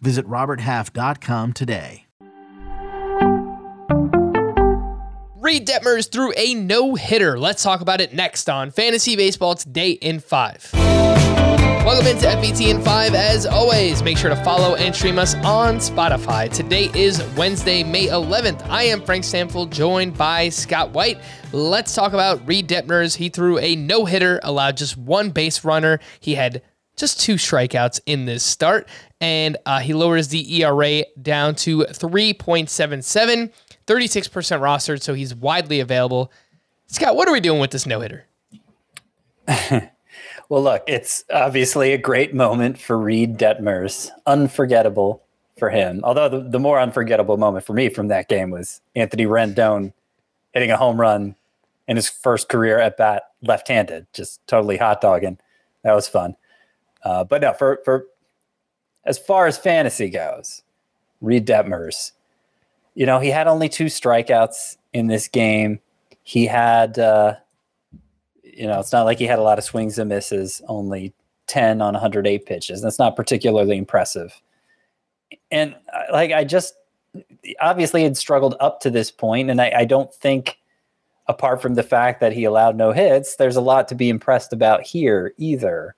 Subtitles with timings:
[0.00, 2.04] Visit RobertHalf.com today.
[5.40, 7.38] Reid Detmers threw a no hitter.
[7.38, 10.70] Let's talk about it next on Fantasy Baseball Today in 5.
[10.74, 13.14] Welcome into FBT in 5.
[13.14, 16.52] As always, make sure to follow and stream us on Spotify.
[16.52, 18.68] Today is Wednesday, May 11th.
[18.68, 21.18] I am Frank Stampfl, joined by Scott White.
[21.52, 23.16] Let's talk about Reid Detmers.
[23.16, 25.98] He threw a no hitter, allowed just one base runner.
[26.20, 26.60] He had
[26.98, 28.88] just two strikeouts in this start,
[29.20, 33.52] and uh, he lowers the ERA down to 3.77,
[33.86, 36.30] 36% rostered, so he's widely available.
[36.88, 38.26] Scott, what are we doing with this no hitter?
[40.48, 44.10] well, look, it's obviously a great moment for Reid Detmers.
[44.26, 45.22] Unforgettable
[45.58, 46.00] for him.
[46.04, 49.92] Although the, the more unforgettable moment for me from that game was Anthony Rendon
[50.52, 51.34] hitting a home run
[51.86, 55.38] in his first career at bat left handed, just totally hot dogging.
[55.82, 56.36] That was fun.
[57.04, 58.06] Uh, but no, for for
[59.04, 60.62] as far as fantasy goes,
[61.20, 62.12] Reid Detmers,
[62.94, 65.80] you know, he had only two strikeouts in this game.
[66.22, 67.36] He had, uh,
[68.42, 71.14] you know, it's not like he had a lot of swings and misses, only
[71.46, 72.82] 10 on 108 pitches.
[72.82, 74.40] That's not particularly impressive.
[75.50, 76.74] And uh, like, I just
[77.60, 80.58] obviously had struggled up to this point, and I, I don't think,
[81.28, 84.52] apart from the fact that he allowed no hits, there's a lot to be impressed
[84.52, 85.94] about here either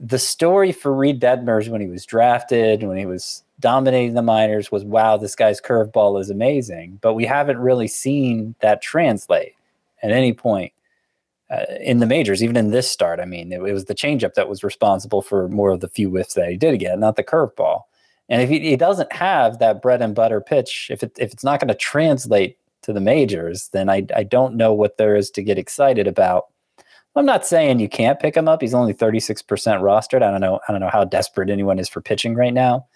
[0.00, 4.70] the story for Reid Detmers when he was drafted, when he was dominating the minors,
[4.70, 6.98] was wow, this guy's curveball is amazing.
[7.00, 9.54] But we haven't really seen that translate
[10.02, 10.72] at any point
[11.50, 13.20] uh, in the majors, even in this start.
[13.20, 16.10] I mean, it, it, was the changeup that was responsible for more of the few
[16.10, 17.82] whiffs that he did again, not the curveball.
[18.28, 21.44] And if he, he doesn't have that bread and butter pitch, if it, if it's
[21.44, 25.30] not going to translate to the majors, then I, I don't know what there is
[25.32, 26.48] to get excited about
[27.16, 28.60] I'm not saying you can't pick him up.
[28.60, 30.22] He's only 36% rostered.
[30.22, 30.60] I don't know.
[30.68, 32.86] I don't know how desperate anyone is for pitching right now,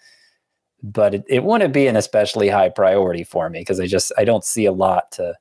[0.81, 4.23] but it, it wouldn't be an especially high priority for me because I just I
[4.23, 5.35] don't see a lot to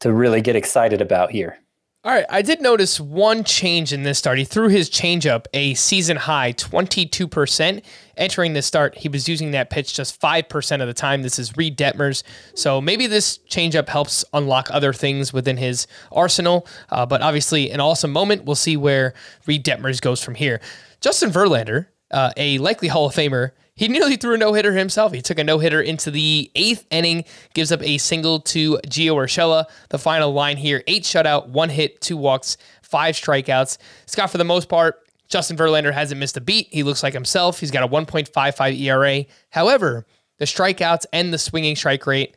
[0.00, 1.58] to really get excited about here.
[2.04, 4.36] All right, I did notice one change in this start.
[4.36, 7.82] He threw his changeup a season high 22%.
[8.18, 11.22] Entering this start, he was using that pitch just 5% of the time.
[11.22, 12.22] This is Reid Detmers.
[12.54, 16.66] So maybe this changeup helps unlock other things within his arsenal.
[16.90, 18.44] Uh, but obviously, an awesome moment.
[18.44, 19.14] We'll see where
[19.46, 20.60] Reid Detmers goes from here.
[21.00, 25.12] Justin Verlander, uh, a likely Hall of Famer, he nearly threw a no hitter himself.
[25.12, 29.14] He took a no hitter into the eighth inning, gives up a single to Gio
[29.14, 29.64] Urshela.
[29.90, 33.78] The final line here eight shutout, one hit, two walks, five strikeouts.
[34.06, 36.68] Scott, for the most part, Justin Verlander hasn't missed a beat.
[36.70, 37.58] He looks like himself.
[37.58, 39.24] He's got a 1.55 ERA.
[39.50, 40.06] However,
[40.38, 42.36] the strikeouts and the swinging strike rate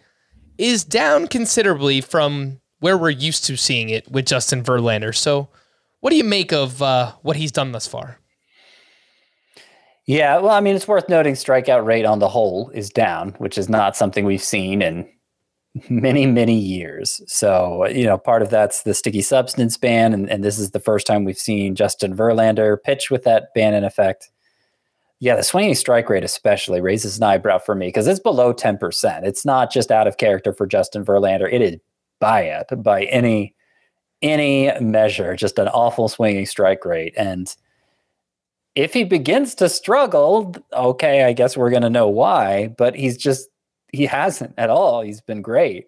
[0.58, 5.16] is down considerably from where we're used to seeing it with Justin Verlander.
[5.16, 5.50] So,
[6.00, 8.20] what do you make of uh, what he's done thus far?
[10.08, 13.58] Yeah, well, I mean, it's worth noting strikeout rate on the whole is down, which
[13.58, 15.08] is not something we've seen in
[15.90, 17.22] many, many years.
[17.28, 20.80] So, you know, part of that's the sticky substance ban, and, and this is the
[20.80, 24.30] first time we've seen Justin Verlander pitch with that ban in effect.
[25.20, 29.24] Yeah, the swinging strike rate especially raises an eyebrow for me because it's below 10%.
[29.24, 31.52] It's not just out of character for Justin Verlander.
[31.52, 31.80] It is
[32.20, 33.56] by it by any
[34.22, 37.14] any measure, just an awful swinging strike rate.
[37.18, 37.54] And
[38.78, 43.18] if he begins to struggle, okay, I guess we're going to know why, but he's
[43.18, 43.50] just,
[43.92, 45.02] he hasn't at all.
[45.02, 45.88] He's been great.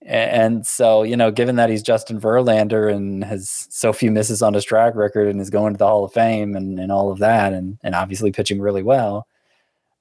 [0.00, 4.54] And so, you know, given that he's Justin Verlander and has so few misses on
[4.54, 7.18] his track record and is going to the Hall of Fame and, and all of
[7.18, 9.26] that, and, and obviously pitching really well,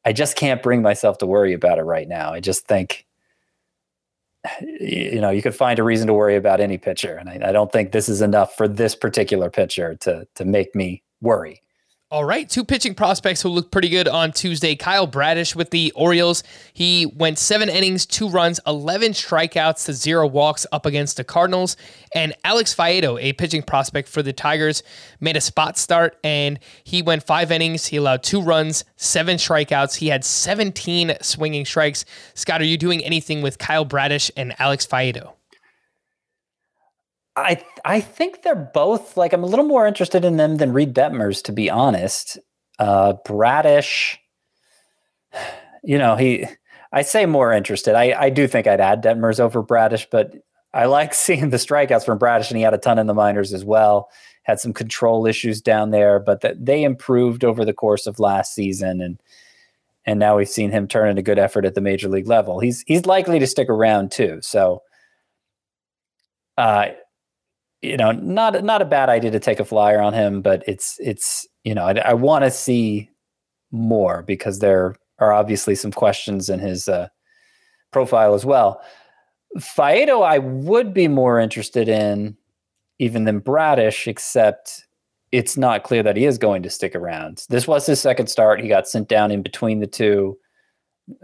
[0.06, 2.34] I just can't bring myself to worry about it right now.
[2.34, 3.06] I just think,
[4.80, 7.18] you know, you could find a reason to worry about any pitcher.
[7.18, 10.74] And I, I don't think this is enough for this particular pitcher to, to make
[10.74, 11.60] me worry.
[12.14, 14.76] All right, two pitching prospects who looked pretty good on Tuesday.
[14.76, 16.44] Kyle Bradish with the Orioles.
[16.72, 21.76] He went seven innings, two runs, 11 strikeouts to zero walks up against the Cardinals.
[22.14, 24.84] And Alex Faedo, a pitching prospect for the Tigers,
[25.22, 27.88] made a spot start and he went five innings.
[27.88, 29.96] He allowed two runs, seven strikeouts.
[29.96, 32.06] He had 17 swinging strikes.
[32.36, 35.34] Scott, are you doing anything with Kyle Bradish and Alex Faedo?
[37.36, 40.94] I I think they're both like I'm a little more interested in them than Reid
[40.94, 42.38] Detmers, to be honest.
[42.80, 44.18] Uh, Bradish,
[45.84, 46.46] you know, he
[46.92, 47.96] I say more interested.
[47.96, 50.36] I, I do think I'd add Detmers over Bradish, but
[50.74, 53.54] I like seeing the strikeouts from Bradish, and he had a ton in the minors
[53.54, 54.10] as well.
[54.44, 58.54] Had some control issues down there, but that they improved over the course of last
[58.54, 59.20] season, and
[60.06, 62.60] and now we've seen him turn in a good effort at the major league level.
[62.60, 64.40] He's he's likely to stick around too.
[64.42, 64.84] So,
[66.58, 66.88] uh,
[67.84, 70.98] you know, not not a bad idea to take a flyer on him, but it's
[71.00, 73.10] it's you know I, I want to see
[73.72, 77.10] more because there are obviously some questions in his uh,
[77.92, 78.82] profile as well.
[79.60, 82.38] Faedo, I would be more interested in
[83.00, 84.86] even than Bradish, except
[85.32, 87.46] it's not clear that he is going to stick around.
[87.50, 88.62] This was his second start.
[88.62, 90.38] He got sent down in between the two.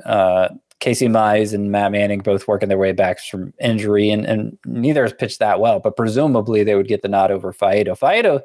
[0.05, 4.57] Uh, Casey Mize and Matt Manning both working their way back from injury, and, and
[4.65, 7.97] neither has pitched that well, but presumably they would get the nod over Faedo.
[7.99, 8.41] Faedo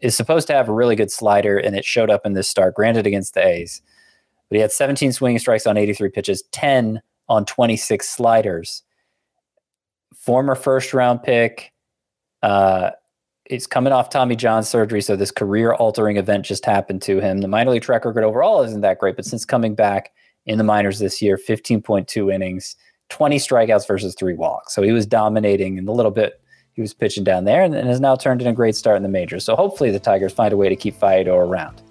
[0.00, 2.74] is supposed to have a really good slider, and it showed up in this start,
[2.74, 3.82] granted against the A's.
[4.48, 8.82] But he had 17 swinging strikes on 83 pitches, 10 on 26 sliders
[10.22, 11.72] former first round pick.
[12.42, 12.90] Uh,
[13.48, 17.38] he's coming off Tommy John surgery, so this career altering event just happened to him.
[17.38, 20.12] The minor league track record overall isn't that great, but since coming back
[20.46, 22.76] in the minors this year, 15.2 innings,
[23.08, 24.74] 20 strikeouts versus three walks.
[24.74, 26.40] So he was dominating in the little bit
[26.74, 29.02] he was pitching down there and, and has now turned in a great start in
[29.02, 29.44] the majors.
[29.44, 31.82] So hopefully the Tigers find a way to keep Faedo around.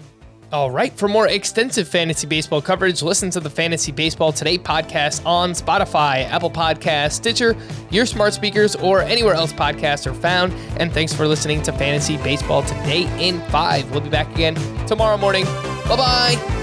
[0.51, 0.92] All right.
[0.92, 6.25] For more extensive fantasy baseball coverage, listen to the Fantasy Baseball Today podcast on Spotify,
[6.25, 7.56] Apple Podcasts, Stitcher,
[7.89, 10.51] your smart speakers, or anywhere else podcasts are found.
[10.77, 13.92] And thanks for listening to Fantasy Baseball Today in 5.
[13.92, 14.56] We'll be back again
[14.88, 15.45] tomorrow morning.
[15.45, 16.60] Bye bye.